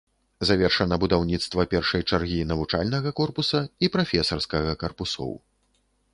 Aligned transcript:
Завершана 0.49 0.95
будаўніцтва 1.03 1.65
першай 1.73 2.05
чаргі 2.11 2.39
навучальнага 2.53 3.09
корпуса 3.21 3.61
і 3.85 3.93
прафесарскага 3.99 4.71
карпусоў. 4.87 5.31